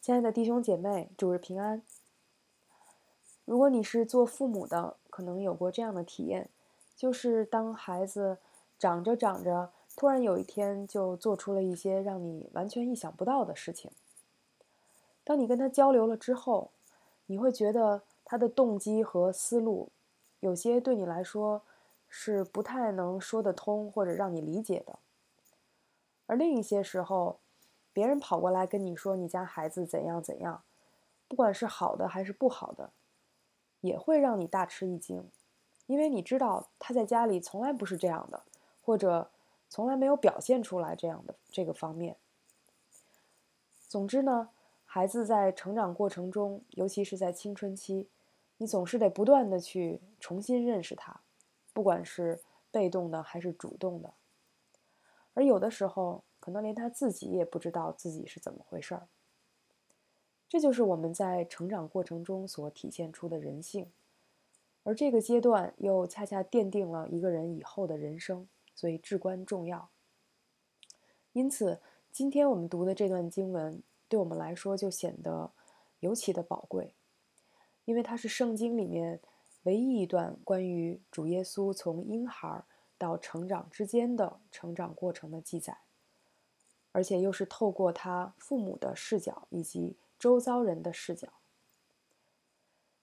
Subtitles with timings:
[0.00, 1.82] 亲爱的弟兄姐妹，主日平安。
[3.44, 6.48] 如果你是做父母的，可能有过这样的体验，
[6.96, 8.38] 就是当孩子
[8.78, 13.90] 长着长着，突然有一天就做出了一些让你完全意想不到的事情。
[15.22, 16.70] 当你跟他交流了之后，
[17.26, 19.90] 你会觉得他的动机和思路，
[20.40, 21.60] 有些对你来说
[22.08, 24.98] 是不太能说得通或者让你理解的，
[26.24, 27.38] 而另一些时候，
[27.92, 30.62] 别人跑过来跟你说你家孩子怎样怎样，
[31.26, 32.92] 不管是好的还是不好的，
[33.80, 35.28] 也会让你大吃一惊，
[35.86, 38.44] 因为你知道他在家里从来不是这样的，
[38.80, 39.30] 或者
[39.68, 42.16] 从来没有表现出来这样的这个方面。
[43.88, 44.50] 总之呢，
[44.84, 48.08] 孩子在成长过程中，尤其是在青春期，
[48.58, 51.20] 你总是得不断的去重新认识他，
[51.72, 54.14] 不管是被动的还是主动的，
[55.34, 56.22] 而有的时候。
[56.40, 59.06] 可能连他自己也不知道自己是怎么回事儿。
[60.48, 63.92] 这就是我们在成长过程中所体现出的人性，
[64.82, 69.90] 而这个阶段又恰恰奠定了一个人以后的人生，所以至关重要。
[71.32, 75.52] 因此，今天我们读的这段经文对我们来说就显得
[76.00, 76.94] 尤其的宝贵，
[77.84, 79.20] 因为它是圣经里面
[79.62, 82.64] 唯一一段关于主耶稣从婴孩
[82.98, 85.78] 到成长之间的成长过程的记载。
[86.92, 91.28] 而且又是透过他父母的视角以及周遭人的视角，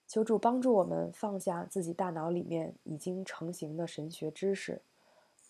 [0.07, 4.81] 求主帮助我们放下自己大脑里面已经成型的神学知识，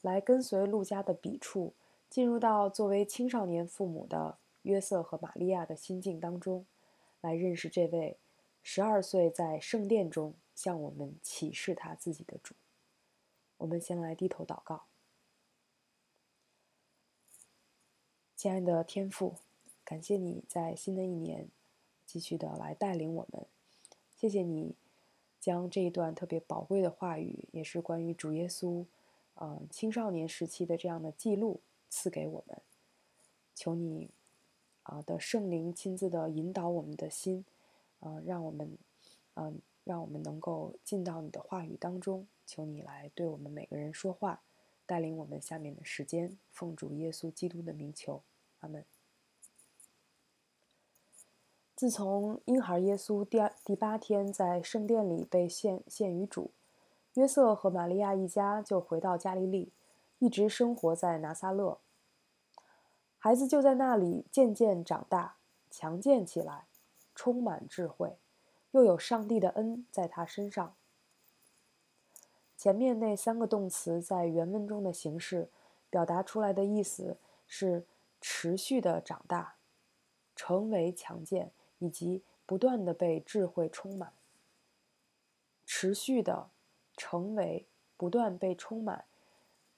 [0.02, 1.73] 来跟随路加的笔触，
[2.09, 6.65] 进入到作为青少年父母的约瑟和玛利亚的心境当中，
[7.21, 8.17] 来认识这位
[8.63, 12.55] 十二岁在圣殿中向我们启示他自己的主。
[13.58, 14.86] 我们先来低头祷告。
[18.38, 19.33] 亲爱的天父，
[19.83, 21.47] 感谢你在新的一年
[22.05, 23.47] 继续的来带领我们。
[24.16, 24.75] 谢谢你
[25.39, 28.86] 将这一段特别宝贵的话语，也是关于主耶稣，
[29.42, 32.61] 嗯，青少年时期的这样的记录赐给我们。
[33.55, 34.11] 求你
[34.83, 37.43] 啊的圣灵亲自的引导我们的心，
[38.02, 38.77] 啊，让我们，
[39.33, 42.27] 嗯，让我们能够进到你的话语当中。
[42.45, 44.43] 求你来对我们每个人说话。
[44.87, 48.23] 带领我们下面的时间，奉主耶稣基督的名求，
[48.61, 48.83] 阿门。
[51.75, 56.49] 自从婴孩耶稣第二第八天在圣殿里被献献于主，
[57.14, 59.71] 约瑟和玛利亚一家就回到加利利，
[60.17, 61.77] 一直生活在拿撒勒。
[63.20, 65.36] 孩子就在那里渐渐长大，
[65.70, 66.65] 强健起来，
[67.14, 68.17] 充满智慧，
[68.71, 70.73] 又有上帝的恩在他身上。
[72.58, 75.48] 前面那三个动词在原文中的形式，
[75.92, 77.86] 表达出来的意思是
[78.20, 79.58] 持续的长大，
[80.36, 84.12] 成为强健，以及不断的被智慧充满。
[85.68, 86.50] 持续的
[86.95, 89.06] 成为，不断被充满，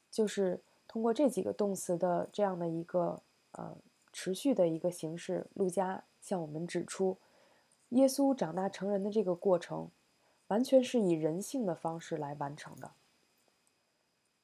[0.10, 3.76] 就是通过这几个动词的这样的一个呃
[4.14, 7.18] 持续的一个形式，路加向我们指出，
[7.90, 9.92] 耶稣长大成人的这个过程。
[10.50, 12.92] 完全是以人性的方式来完成的。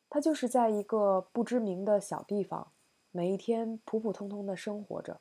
[0.10, 2.72] 他就是在一个不知名的小地方，
[3.12, 5.20] 每一天普普通通的生活着，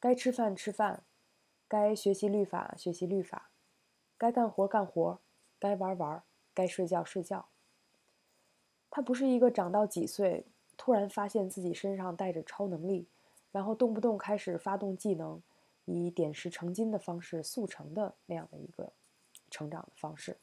[0.00, 1.04] 该吃饭吃饭，
[1.68, 3.50] 该学习律法学习律法，
[4.18, 5.20] 该干活干活，
[5.58, 6.22] 该玩玩，
[6.52, 7.46] 该睡觉睡觉。
[8.90, 13.06] 他不是一个长到几岁突然发现自己身上带着超能力，
[13.52, 15.40] 然后动不动开始发动技能，
[15.84, 18.92] 以点石成金的方式速成的那样的一个。
[19.52, 20.38] 成长的方式。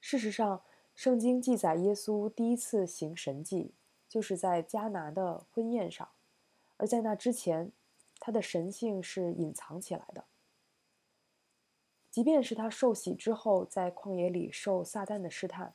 [0.00, 0.62] 事实上，
[0.94, 3.74] 圣经记载耶稣第一次行神迹，
[4.08, 6.08] 就是在迦拿的婚宴上，
[6.76, 7.72] 而在那之前，
[8.20, 10.24] 他的神性是隐藏起来的。
[12.10, 15.74] 即便是他受洗之后，在旷野里受撒旦的试探，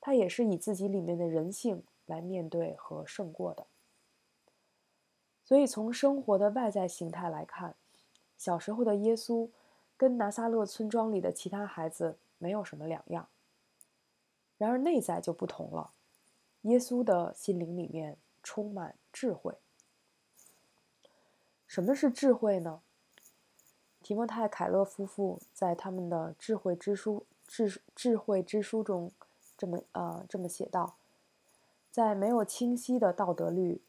[0.00, 3.66] 他也是以自己里面的人性来面对和胜过的。
[5.42, 7.74] 所以，从生活的外在形态来看，
[8.36, 9.48] 小时候的耶稣。
[9.96, 13.28] 跟拿撒勒村庄里的其他孩子没有什么两样。
[14.58, 15.90] 然而内在就不同了，
[16.62, 19.54] 耶稣的心灵里面充满智慧。
[21.66, 22.80] 什么是智慧呢？
[24.00, 29.10] 提莫泰·凯勒夫妇在他们的智慧之书智智慧之书中
[29.56, 30.96] 这么呃这么写道：
[31.90, 33.80] 在没有清晰的道德律，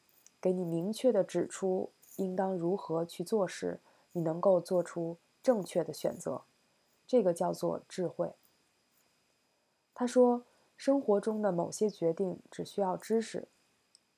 [0.42, 3.80] 给你明确的指出应当如何去做时，
[4.14, 5.18] 你能够做出。
[5.46, 6.42] 正确的选择，
[7.06, 8.34] 这个叫做智慧。
[9.94, 10.44] 他说，
[10.76, 13.48] 生活中的某些决定只需要知识，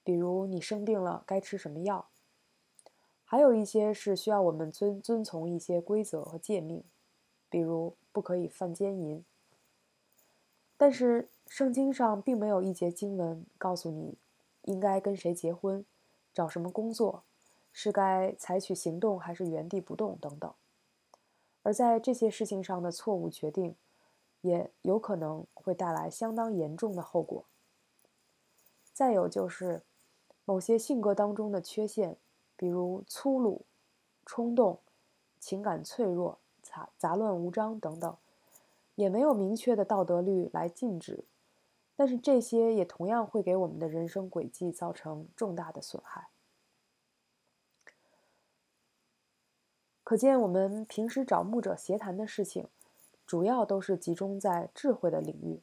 [0.05, 2.05] 比如你生病了该吃什么药；
[3.25, 6.81] 还有一些是需要我们遵遵从一些规则和诫命，
[7.49, 9.25] 比如不可以犯奸淫。
[10.77, 14.17] 但是圣经上并没有一节经文告诉你
[14.61, 15.85] 应该跟谁结婚、
[16.33, 17.25] 找什么工作、
[17.73, 20.53] 是该采取行动还是原地不动等等。
[21.67, 23.75] 而在这些事情上的错误决定，
[24.39, 27.43] 也有可能会带来相当严重的后果。
[28.93, 29.81] 再有就是
[30.45, 32.15] 某些性格当中的缺陷。
[32.55, 33.65] 比如粗鲁、
[34.25, 34.79] 冲动、
[35.41, 38.15] 情感脆弱、杂杂乱无章等等，
[38.95, 41.25] 也没有明确的道德律来禁止，
[41.97, 46.29] 但是这些也同样会给我们的人生轨迹造成重大的损害。
[50.07, 52.69] 可见，我们平时找牧者协谈的事情，
[53.25, 55.59] 主要都是集中在智慧的领域。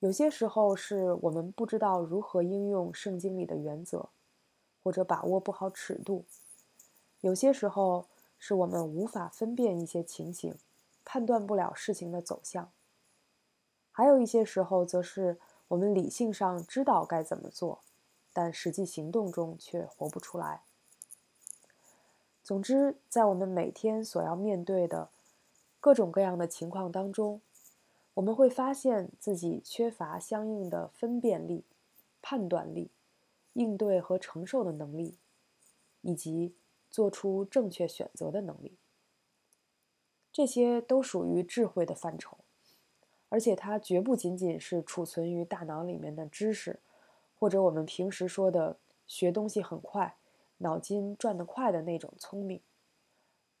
[0.00, 4.10] 有些时候是我们不知道如何应用圣经里的原则。
[4.82, 6.26] 或者把握不好尺度，
[7.22, 8.06] 有些时候
[8.38, 10.56] 是我们无法分辨一些情形，
[11.02, 12.66] 判断不了事情的走向；
[13.90, 15.38] 还有一些时候，则是
[15.68, 17.80] 我们理性上知道该怎么做，
[18.34, 20.62] 但实际行动中却活不出来。
[22.48, 25.10] 总之，在我们每天所要面对的
[25.80, 27.42] 各种各样的情况当中，
[28.14, 31.66] 我们会发现自己缺乏相应的分辨力、
[32.22, 32.90] 判断力。
[33.52, 35.18] 应对和承受的能力，
[36.00, 36.54] 以及
[36.90, 38.78] 做出正确选择的能力，
[40.32, 42.38] 这些都属于智慧的范畴，
[43.28, 46.80] 而且它绝不仅仅是储存于大脑里面的知识，
[47.38, 50.16] 或者我们平时说的学东西很快、
[50.58, 52.60] 脑筋转得快的那种聪明，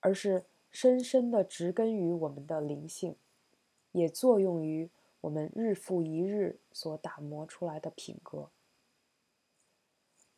[0.00, 3.16] 而是深深的植根于我们的灵性，
[3.92, 4.90] 也作用于
[5.22, 8.50] 我们日复一日所打磨出来的品格。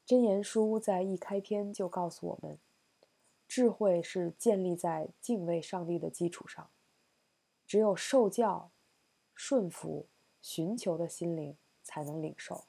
[0.06, 2.58] 真言书在一开篇就告诉我们，
[3.46, 6.70] 智慧是建立在敬畏上帝的基础上，
[7.66, 8.70] 只有受教、
[9.34, 10.06] 顺服、
[10.40, 12.64] 寻求的心灵才能领受。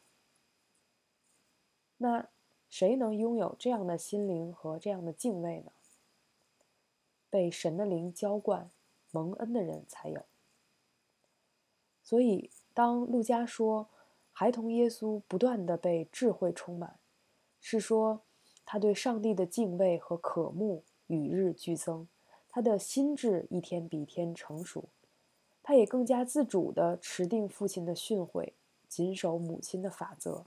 [1.97, 2.29] 那
[2.71, 5.71] 谁能拥有这样的心灵和这样的敬畏呢？
[7.29, 8.71] 被神的灵浇灌、
[9.11, 10.23] 蒙恩的人才有。
[12.01, 13.89] 所以，当路加说
[14.31, 16.97] 孩童耶稣不断的被智慧充满。
[17.59, 18.21] 是说，
[18.65, 22.07] 他对上帝的敬畏和渴慕与日俱增，
[22.49, 24.85] 他的心智一天比一天成熟，
[25.61, 28.53] 他也更加自主地持定父亲的训诲，
[28.87, 30.45] 谨守母亲的法则。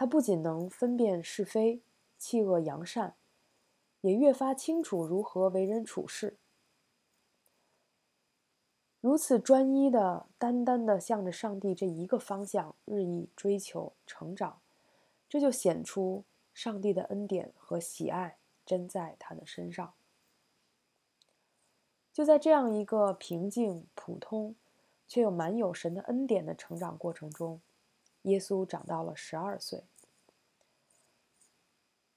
[0.00, 1.82] 他不仅能分辨是非、
[2.16, 3.16] 弃恶扬善，
[4.02, 6.36] 也越发清楚如何为人处事。
[9.00, 14.60] 如此专一的、单单的向着上帝这一个方向日益追求成长。
[15.28, 16.22] 这就显出
[16.54, 19.94] 上帝的恩典和喜爱真在他的身上。
[22.12, 24.54] 就在这样一个平静、普通，
[25.08, 27.60] 却又满有神的恩典的成长过程中，
[28.22, 29.84] 耶稣长到了十二岁。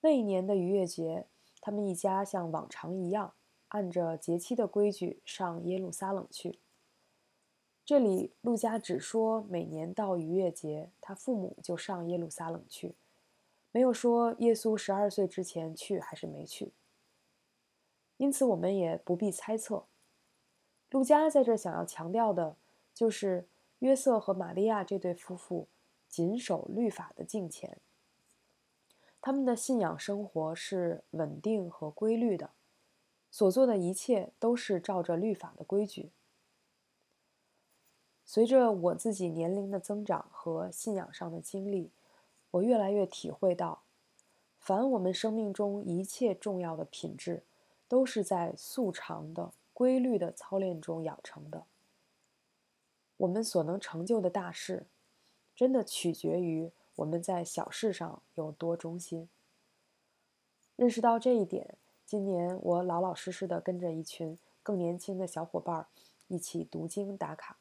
[0.01, 1.27] 那一年的逾越节，
[1.59, 3.33] 他们一家像往常一样，
[3.68, 6.59] 按着节期的规矩上耶路撒冷去。
[7.86, 12.95] 这里路加只说每年到逾越节，他父母就上耶路撒冷去。
[13.71, 16.74] 没有说耶稣十二岁之前去还是没去，
[18.17, 19.86] 因此我们也不必猜测。
[20.89, 22.58] 路加在这想要强调的，
[22.93, 23.48] 就是
[23.79, 25.67] 约瑟和玛利亚这对夫妇
[26.12, 27.80] 谨守律法的敬虔。
[29.20, 32.51] 他们的信仰生活是稳定和规律的，
[33.32, 36.12] 所做的一切都是照着律法的规矩。
[38.24, 41.89] 随着我自己年龄的增长和信仰上的经历。
[42.51, 43.84] 我越来越体会到，
[44.60, 47.44] 凡我们生命中一切重要的品质，
[47.88, 51.63] 都是在素常的、规律的操练中养成的。
[53.15, 54.86] 我们所能成就的大事，
[55.62, 59.30] 真的取决于我们在小事上有多忠心。
[60.75, 65.86] 认识到这一点，今年我老老实实的跟着一群更年轻的小伙伴
[66.27, 67.60] 一起读经打卡。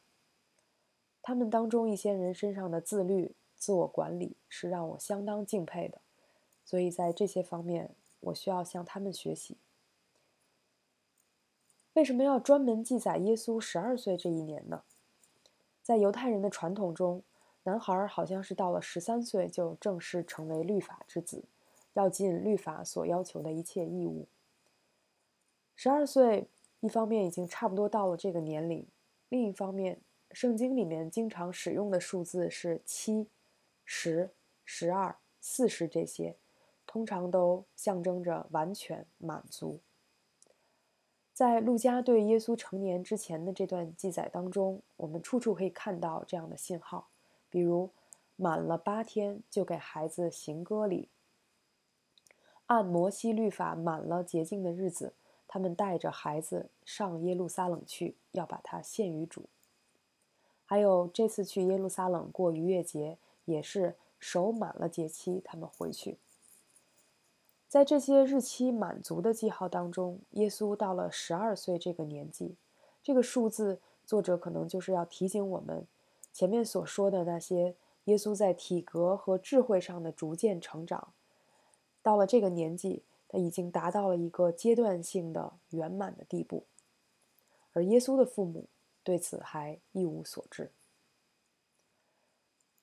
[1.21, 3.35] 他们当中一些人身上的自律。
[3.55, 6.01] 自我管理是让我相当敬佩的，
[6.65, 9.59] 所以在这些方面，我需要向他们学习。
[11.93, 14.85] 为什么要专门记载耶稣十二岁这一年呢？
[15.83, 17.23] 在犹太人的传统中，
[17.65, 21.45] 男孩好像是到了十三岁就正式成为律法之子，
[21.93, 24.27] 要尽律法所要求的一切义务。
[25.75, 26.49] 十二岁，
[26.81, 28.87] 一方面已经差不多到了这个年龄，
[29.29, 30.01] 另一方面，
[30.31, 33.29] 圣经里面经常使用的数字是七。
[33.93, 34.31] 十、
[34.65, 36.37] 十二、四十这些，
[36.87, 39.81] 通常都象征着完全满足。
[41.35, 47.09] 在路加对耶稣成年之前的这段记载当中，我们处处可以看到这样的信号，
[47.51, 47.91] 比如
[48.37, 51.09] 满了八天就给孩子行割礼，
[52.67, 55.13] 按摩西律法满了洁净的日子，
[55.47, 59.47] 他们带着孩子上耶路撒冷去，要把它献于主。
[60.65, 66.17] 还有这次去耶路撒冷过逾越节，也是守满了节期，他们回去。
[67.67, 72.55] 在这些日期满足的记号当中，耶稣到了十二岁这个年纪，
[73.03, 75.87] 这个数字，作者可能就是要提醒我们，
[76.33, 81.13] 前面所说的那些耶稣在体格和智慧上的逐渐成长，
[82.03, 86.65] 到了这个年纪，他已经达到了一个阶段性的圆满的地步，
[87.73, 88.69] 而耶稣的父母
[89.03, 90.71] 对此还一无所知。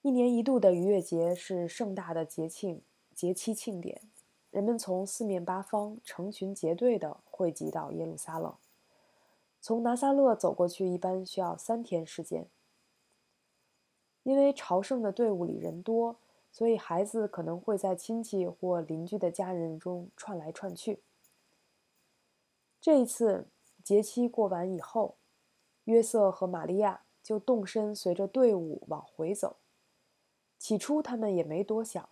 [0.02, 2.82] 一年一度的逾越节是盛大的节庆
[3.14, 4.02] 节期庆典。
[4.50, 8.56] 人们从四面八方成群结队地汇集到耶路撒冷。
[9.60, 12.48] 从拿撒勒走过去一般需要三天时间。
[14.28, 16.18] 因为朝圣的队伍里人多，
[16.52, 21.00] 所以孩子可能会在亲戚或邻居的家人中串来串去。
[22.82, 23.48] 这一次
[23.82, 25.16] 节期过完以后，
[25.86, 29.56] 约瑟和玛利亚就动身随着队伍往回走。
[30.58, 32.10] 起初他们也没多想。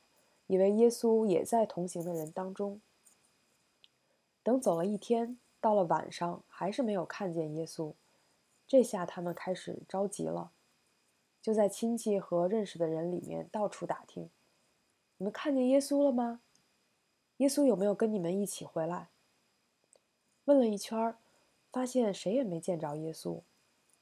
[0.47, 2.79] 以为耶稣也在同行的人当中。
[4.43, 7.95] 等走了一天，到了晚上还是没有看见耶稣，
[8.67, 10.51] 这下他们开始着急了，
[11.45, 14.31] 就在亲戚和认识的人里面到处打听
[15.17, 16.41] ：“你们看见耶稣了吗？
[17.37, 19.11] 耶稣有没有跟你们一起回来？”
[20.45, 21.15] 问了一圈，
[21.71, 23.43] 发现谁也没见着耶稣，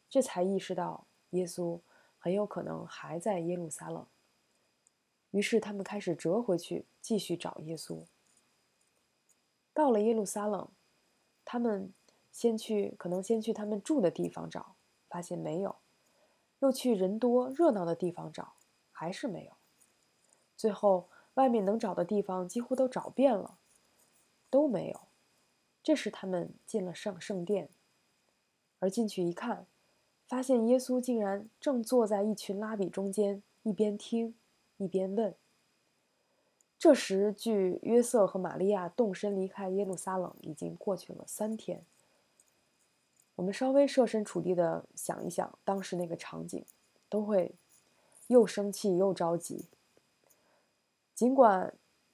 [0.09, 1.81] 这才意识到耶稣
[2.17, 4.07] 很有可能还在耶路撒冷。
[5.31, 8.05] 于是他们开始折回去，继续找耶稣。
[9.73, 10.71] 到了耶路撒冷，
[11.43, 11.93] 他们
[12.31, 14.77] 先去，可能先去他们住的地方找，
[15.09, 15.82] 发现没有；
[16.63, 18.53] 又去人多热闹的地方找，
[18.89, 19.51] 还是没有。
[20.55, 23.57] 最后，外面能找的地方几乎都找遍了，
[24.49, 25.01] 都没有。
[25.83, 27.69] 这时，他们进了圣圣殿，
[28.79, 29.67] 而进去一看，
[30.25, 34.35] 发现耶稣竟然正坐在一群拉比中间，一边听。
[34.77, 35.35] 一边问。
[36.79, 41.85] 这时，距约瑟和玛利亚动身离开耶路撒冷已经过去了三天。
[43.35, 46.65] 我们稍微设身处地的想一想，当时那个场景，
[47.09, 47.55] 都会
[48.27, 49.67] 又生气又着急。
[51.15, 51.73] 尽管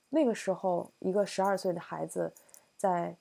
[0.10, 2.34] 那个时候一个十二岁的孩子，
[2.78, 3.18] 在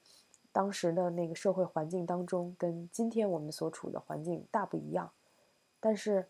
[0.52, 5.12] 当时的那个社会环境当中，跟今天我们所处的环境大不一样，
[5.80, 6.28] 但是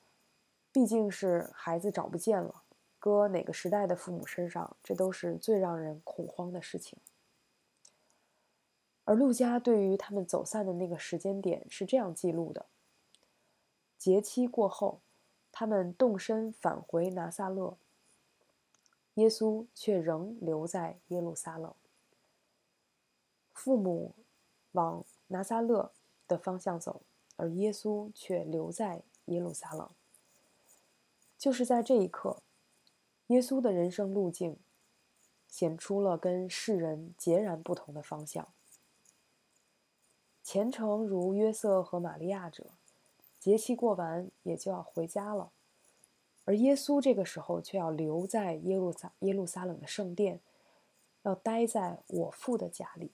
[0.73, 2.63] 毕竟是孩子找不见了。
[2.99, 6.99] 搁哪个时代的父母身上，这都是最让人恐慌的事情。
[9.09, 12.67] 而陆家对于他们走散的那个时间点是这样记录的：
[13.97, 15.01] 节期过后，
[15.51, 17.79] 他们动身返回拿撒勒，
[19.15, 21.73] 耶稣却仍留在耶路撒冷。
[23.55, 24.15] 父母
[24.73, 25.91] 往拿撒勒
[26.27, 27.01] 的方向走，
[27.37, 29.89] 而耶稣却留在耶路撒冷。
[31.39, 32.43] 就是在这一刻。
[33.29, 34.59] 耶稣的人生路径
[35.49, 38.53] 显出了跟世人截然不同的方向。
[40.51, 42.69] 虔诚如约瑟和玛利亚者，
[43.39, 45.51] 节期过完也就要回家了，
[46.47, 50.41] 而耶稣这个时候却要留在耶路撒耶路撒冷的圣殿，
[51.21, 53.11] 要待在我父的家里。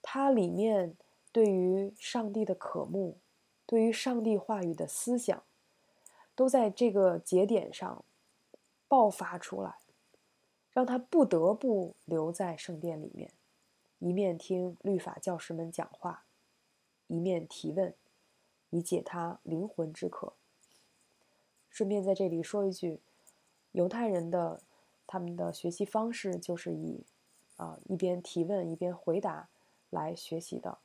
[0.00, 0.96] 他里面
[1.32, 3.16] 对于上帝的渴慕，
[3.66, 5.42] 对于上帝话语的思想，
[6.36, 8.04] 都在这个节点上。
[8.86, 9.78] 爆发出来，
[10.70, 13.32] 让他不得不留在圣殿里面，
[14.00, 16.24] 一面听律法教师们讲话，
[17.06, 17.94] 一面提问，
[18.70, 20.32] 以解他灵魂之渴。
[21.68, 23.00] 顺便在这里说一句，
[23.72, 24.60] 犹太人的
[25.06, 27.04] 他们的学习方式就是以
[27.56, 29.48] 啊一边提问一边回答
[29.90, 30.78] 来学习的，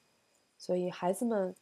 [0.57, 1.55] 所以孩子们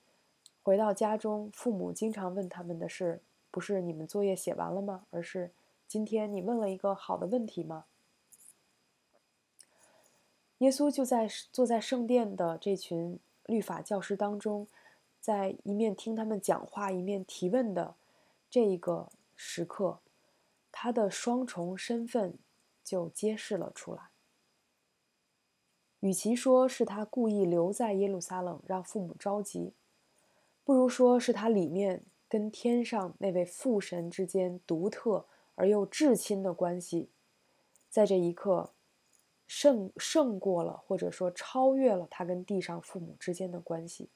[0.61, 5.05] 回到家中，父母经常问他们的是，不是你们作业写完了吗？
[5.11, 5.51] 而是。
[5.87, 7.85] 今天你问了一个好的问题吗？
[10.63, 14.65] 耶稣就在坐在圣殿的这群律法教师当中，
[15.19, 17.95] 在一面听他们讲话，一面提问的
[18.49, 19.99] 这一个时刻，
[20.71, 22.35] 他的双重身份
[22.81, 24.03] 就揭示了出来。
[25.99, 29.73] 与其说是他故意留在耶路撒冷让父母着急，
[30.63, 35.25] 不如说是他里面跟天上那位父神之间独特。
[35.55, 37.09] 而又至亲的关系，
[37.87, 38.71] 在这一刻
[39.47, 44.09] 胜胜过了，或者说超越了他跟地上父母之间的关系。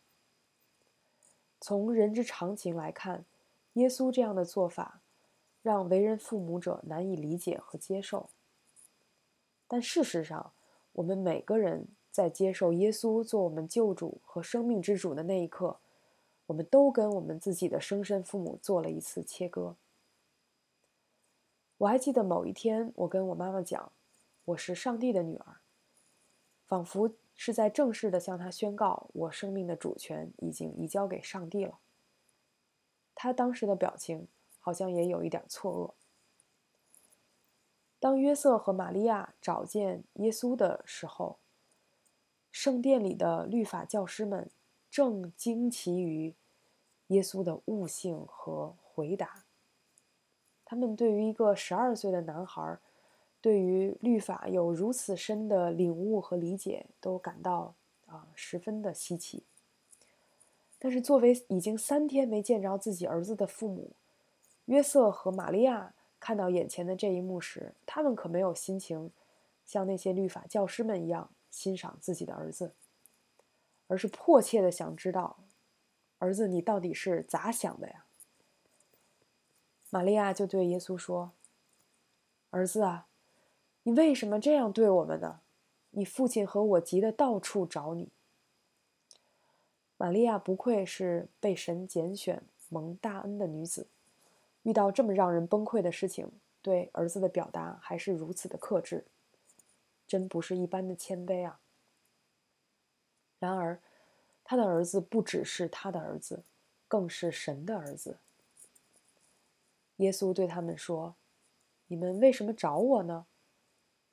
[1.59, 3.25] 从人之常情来看，
[3.73, 5.01] 耶稣这样的做法，
[5.61, 8.29] 让为人父母者难以理解和接受。
[9.67, 10.53] 但事实上，
[10.93, 15.77] 我们每个人在接受耶稣做我们救主和生命之主的那一刻，
[16.45, 19.75] 我们都跟我们自己的生身父母做了一次切割。
[21.79, 23.91] 我还记得某一天，我跟我妈妈讲，
[24.47, 25.57] 我是上帝的女儿，
[26.67, 31.79] 仿佛是在正式的向他宣告，我生命的主权已经移交给上帝了。
[33.13, 34.25] 他当时的表情
[34.61, 35.93] 好像也有一点错愕。
[37.99, 41.39] 当约瑟和玛利亚找见耶稣的时候，
[42.49, 44.49] 圣殿里的律法教师们
[44.89, 46.33] 正惊奇于
[47.07, 49.43] 耶稣的悟性和回答。
[50.63, 52.79] 他们对于一个十二岁的男孩，
[53.47, 57.75] 对于律法有如此深的领悟和理解，都感到
[58.05, 59.45] 啊十分的稀奇。
[60.77, 63.93] 但是，作为已经三天没见着自己儿子的父母，
[64.65, 69.11] 约瑟和玛利亚看到眼前的这一幕时，他们可没有心情
[69.63, 72.73] 像那些律法教师们一样欣赏自己的儿子，
[73.87, 75.37] 而是迫切的想知道，
[76.17, 78.03] 儿子你到底是咋想的呀？
[79.89, 81.31] 玛利亚就对耶稣说
[82.51, 83.06] ：“儿子啊，
[83.87, 85.39] 你为什么这样对我们呢？
[85.91, 88.09] 你父亲和我急得到处找你。”
[89.95, 93.87] 玛利亚不愧是被神拣选、蒙大恩的女子，
[94.63, 96.29] 遇到这么让人崩溃的事情，
[96.61, 99.05] 对儿子的表达还是如此的克制，
[100.05, 101.61] 真不是一般的谦卑啊！
[103.39, 103.79] 然而，
[104.43, 106.43] 他的儿子不只是他的儿子，
[106.89, 108.17] 更是神的儿子。
[109.95, 111.15] 耶稣对他们说
[111.87, 113.25] ：“你们为什么找我呢？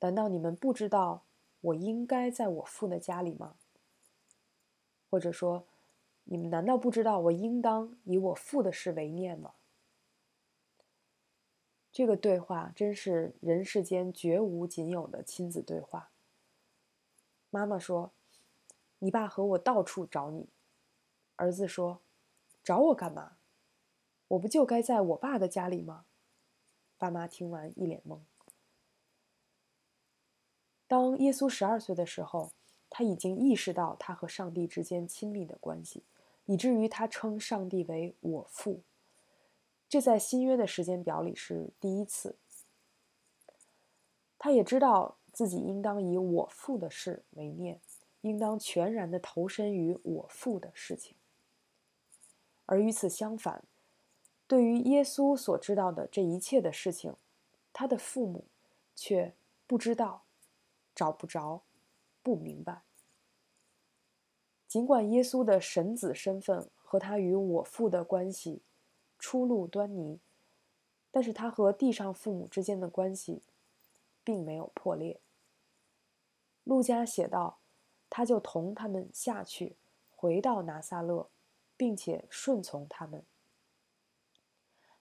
[0.05, 1.23] 难道你们不知道
[1.61, 3.55] 我应该在我父的家里吗？
[5.09, 5.65] 或者说，
[6.25, 9.55] 你们难道不知道我应当以我父的事为念吗？”
[11.91, 16.11] 这个对话真是人世间绝无仅有的亲子对话。
[17.49, 18.11] 妈妈说
[18.99, 20.49] ：“你爸和我到处找你。”
[21.35, 22.01] 儿子说
[22.63, 23.37] ：“找我干嘛？”
[24.29, 26.05] 我不就该在我爸的家里吗？
[26.99, 28.19] 爸妈听完一脸懵。
[30.87, 32.51] 当耶稣十二岁的时候，
[32.89, 36.03] 他已经意识到他和上帝之间亲密的关系，
[36.45, 38.81] 以至于他称上帝为我父。
[39.89, 42.35] 这在新约的时间表里是第一次。
[44.37, 47.79] 他也知道自己应当以我父的事为念，
[48.21, 51.15] 应当全然的投身于我父的事情。
[52.65, 53.63] 而与此相反。
[54.47, 57.15] 对于耶稣所知道的这一切的事情，
[57.73, 58.45] 他的父母
[58.95, 59.33] 却
[59.65, 60.24] 不知道、
[60.95, 61.61] 找不着、
[62.23, 62.81] 不明白。
[64.67, 68.61] 尽管耶稣的神子身份和他与我父的关系
[69.19, 70.19] 初露端倪，
[71.11, 73.41] 但是他和地上父母之间的关系
[74.23, 75.19] 并没有破裂。
[76.63, 77.59] 路加写道
[78.09, 79.75] ：“他就同他们下去，
[80.09, 81.29] 回到拿撒勒，
[81.77, 83.23] 并且顺从他们。”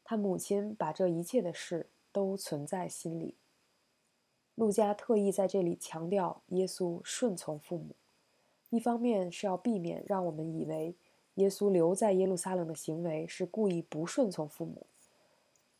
[0.05, 3.35] 他母亲把这一切的事都存在心里。
[4.55, 7.97] 路加特意在这里强调耶稣顺从父母，
[8.71, 10.95] 一方面是要避免让我们以为
[11.35, 14.87] 耶稣留在耶路撒冷的行为是故意不顺从父母；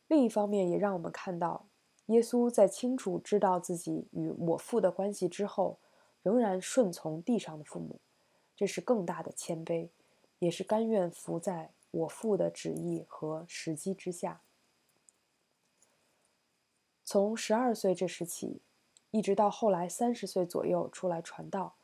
[0.07, 1.65] 另一方面也让我们看到，
[2.07, 5.79] 耶稣在清楚知道自己与我父的关系之后，
[6.21, 7.99] 仍然顺从地上的父母，
[8.55, 9.89] 这是更大的谦卑，
[10.39, 11.71] 也是甘愿服在。
[11.91, 14.41] 我父的旨意和时机之下，
[17.05, 18.61] 从十二岁这时起，
[19.11, 21.75] 一直到后来三十岁左右出来传道，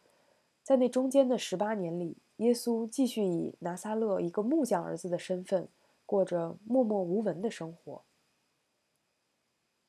[0.63, 5.69] 在那中间的十八年里，耶稣继续以拿撒勒一个木匠儿子的身份，
[6.07, 8.01] 过着默默无闻的生活。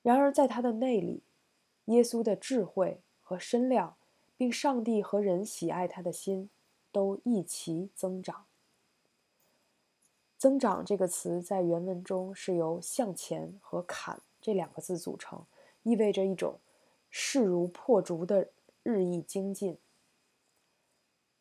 [0.02, 1.22] 然而，在他的内里，
[1.86, 3.96] 耶稣的智慧和身量，
[4.36, 6.50] 并上帝和人喜爱他的心，
[6.92, 8.44] 都一齐增长。
[10.36, 15.46] 增长这个词在原文中是由向前和坎这两个字组成，
[15.84, 16.60] 意味着一种
[17.08, 18.50] 势如破竹的
[18.82, 19.78] 日益精进。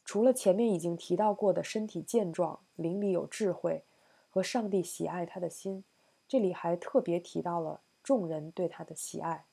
[0.06, 3.84] 除了前面已经提到过的身体健壮、灵里有智慧
[4.30, 5.84] 和上帝喜爱他的心，
[6.28, 9.46] 这里还特别提到了众人对他的喜爱。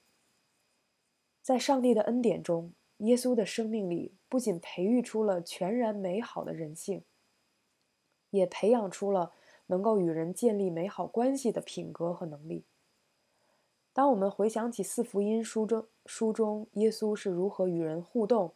[1.42, 7.02] 在上帝的恩典中，耶稣的生命里不仅培育出了全然美好的人性。
[8.30, 9.32] 也培养出了
[9.68, 12.66] 能够与人建立美好关系的品格和能力。
[13.98, 18.54] 当我们回想起四福音书中书中耶稣是如何与人互动，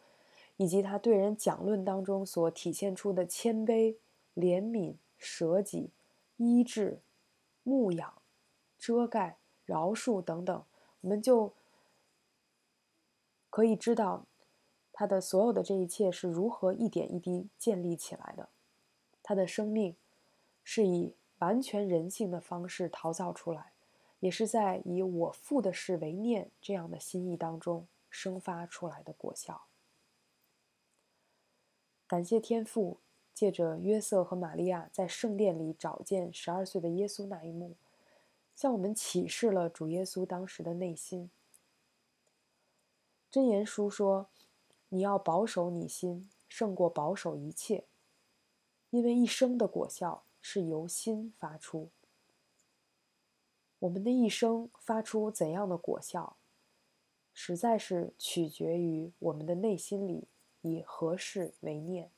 [0.55, 3.97] 以及他对人讲论当中所体现出的谦卑、
[4.35, 5.91] 怜悯、舍己、
[6.37, 7.01] 医治、
[7.63, 8.21] 牧养、
[8.79, 10.63] 遮盖、饶恕等等，
[11.01, 11.51] 我们就
[13.49, 14.25] 可以知道
[14.93, 18.47] 他的所有的这一切是如何一点一滴建立起来的。
[19.21, 19.97] 他的生命
[20.63, 23.72] 是以完全人性的方式陶造出来。
[24.23, 29.65] 也是在以我父的事为念这样的心意当中生发出来的果效。
[32.07, 33.01] 感谢天父
[33.33, 37.75] 借着约瑟和玛利亚在圣殿里找见十二岁的耶稣那一幕，
[38.55, 41.29] 向我们启示了主耶稣当时的内心。
[43.29, 44.29] 真言书说
[44.87, 47.83] ：“你要保守你心，胜过保守一切，
[48.91, 51.89] 因为一生的果效是由心发出。”
[53.83, 56.37] 我们的一生发出怎样的果效，
[57.33, 60.29] 实在是取决于我们的内心里
[60.61, 62.09] 以何事为念。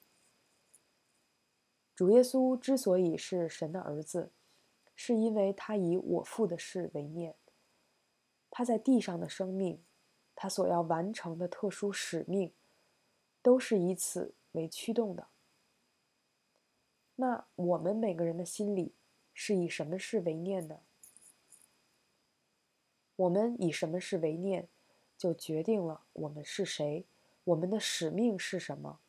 [1.96, 4.32] 主耶稣之所以是神的儿子，
[4.96, 7.36] 是因为他以我父的事为念。
[8.52, 9.84] 他在地上的生命，
[10.36, 12.54] 他所要完成的特殊使命，
[13.42, 15.30] 都是以此为驱动的。
[17.16, 18.94] 那我们每个人的心里
[19.34, 20.82] 是以什么事为念呢？
[23.16, 24.68] 我们以什么是为念，
[25.18, 27.06] 就决定了我们是谁，
[27.46, 29.00] 我们的使命是什么，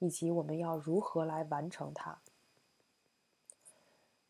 [0.00, 2.18] 以及我们要如何来完成它。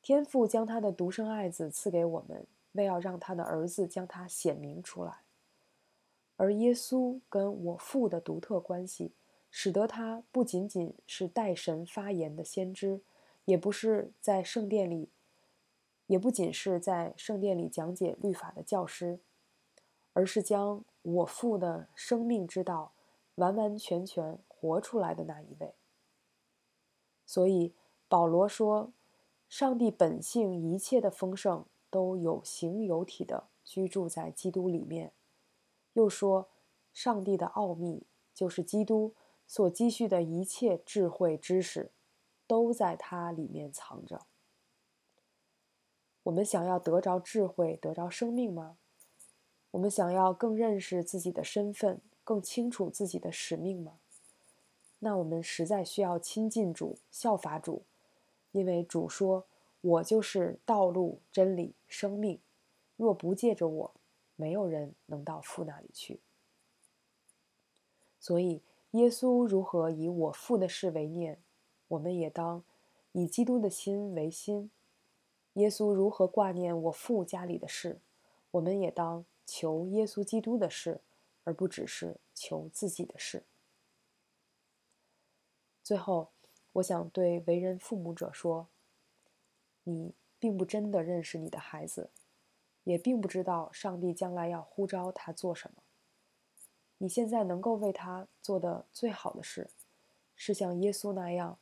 [0.02, 5.20] 天父将他的独生爱子赐给我们，为要让他的儿子将他显明出来。
[6.36, 9.12] 而耶稣跟我父的独特关系，
[9.48, 13.00] 使得他不仅仅是代神发言的先知，
[13.44, 15.08] 也不是在圣殿里。
[16.12, 19.18] 也不仅是在圣殿里讲解律法的教师，
[20.12, 22.92] 而是将我父的生命之道
[23.36, 25.74] 完完全全活出来的那一位。
[27.24, 27.72] 所以
[28.08, 28.92] 保罗说
[29.48, 35.14] ：“上帝本性一切的丰盛都有形有体的居住在基督里面。”
[35.94, 36.50] 又说
[36.92, 39.14] ：“上帝的奥秘就是基督
[39.46, 41.90] 所积蓄的一切智慧知识，
[42.46, 44.26] 都在他里面藏着。”
[46.24, 48.76] 我们想要得着智慧，得着生命吗？
[49.72, 53.98] 我们想要更认识自己的身份，更清楚自己的使命吗？
[55.00, 57.82] 那我们实在需要亲近主，效法主，
[58.52, 59.46] 因为主说
[59.80, 62.38] ：“我就是道路、真理、生命，
[62.96, 63.94] 若不借着我，
[64.36, 66.20] 没有人能到父那里去。”
[68.20, 71.42] 所以，耶稣如何以我父的事为念，
[71.88, 72.62] 我们也当
[73.10, 74.70] 以基督的心为心。
[75.54, 78.00] 耶稣如何挂念我父家里的事，
[78.52, 81.00] 我们也当求耶稣基督的事，
[81.44, 83.44] 而不只是求自己的事。
[85.82, 86.30] 最后，
[86.74, 88.68] 我想对为人父母者说：
[89.84, 92.10] 你并不真的认识你的孩子，
[92.84, 95.82] 也并不知道上帝将来要呼召他做什么。
[96.96, 99.68] 你现在能够为他做的最好的事，
[100.34, 101.58] 是像耶稣那样，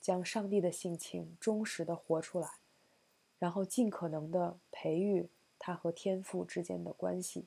[0.00, 2.50] 将上帝的性情忠实的活出来。
[3.38, 7.46] 然后尽可能的培育他和天父之间的关系。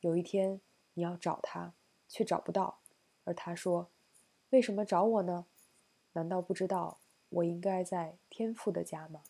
[0.00, 0.60] 有一天
[0.94, 1.74] 你要找他，
[2.08, 2.80] 却找不到，
[3.24, 3.90] 而他说
[4.50, 5.46] ：“为什么找我呢？
[6.12, 9.22] 难道不知道我应该在天父的家吗？”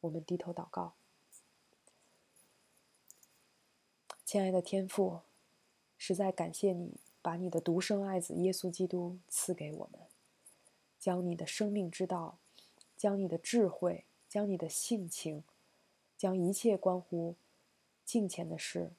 [0.00, 0.94] 我们低头祷告，
[4.24, 5.20] 亲爱的天父，
[5.98, 10.00] 实在感谢你把你的独生爱子耶稣基督赐给我们，
[10.98, 12.39] 将你的生命之道。
[13.00, 15.42] 将你的智慧，将你的性情，
[16.18, 17.34] 将一切关乎
[18.04, 18.92] 敬虔的事，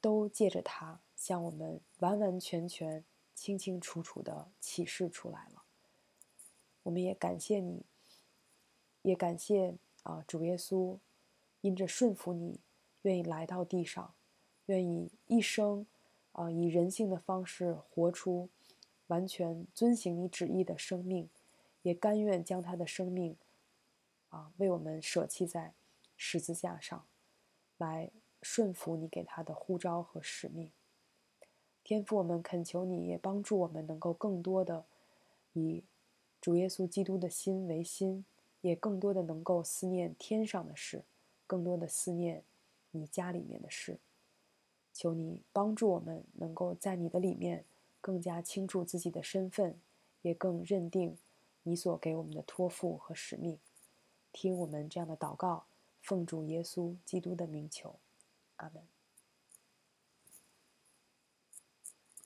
[0.00, 5.64] 都借着它向我们完完全全、清清楚楚的启示出来了。
[6.84, 7.82] 我们也感谢你，
[9.02, 10.96] 也感谢啊主耶稣，
[11.60, 12.58] 因着顺服你，
[13.02, 14.14] 愿意来到地上，
[14.64, 15.86] 愿意一生
[16.32, 18.48] 啊以人性的方式活出
[19.08, 21.28] 完全遵行你旨意的生命。
[21.82, 23.36] 也甘愿将他的生命，
[24.28, 25.74] 啊，为我们舍弃在
[26.16, 27.04] 十字架上，
[27.78, 30.70] 来顺服你给他的呼召和使命。
[31.84, 34.84] 天父，我们恳求你也帮助我们，能够更多的
[35.52, 35.82] 以
[36.40, 38.24] 主耶稣基督的心为心，
[38.60, 41.02] 也更多的能够思念天上的事，
[41.46, 42.44] 更多的思念
[42.92, 43.98] 你家里面的事。
[44.92, 47.64] 求你帮助我们，能够在你的里面
[48.00, 49.80] 更加清楚自己的身份，
[50.20, 51.16] 也更认定。
[51.64, 53.58] 你所给我们的托付和使命，
[54.32, 55.66] 听我们这样的祷告，
[56.00, 58.00] 奉主耶稣基督的名求。
[58.56, 58.86] 阿门。